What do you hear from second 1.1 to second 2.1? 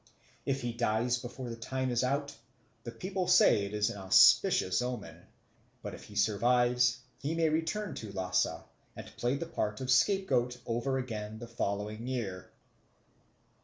before the time is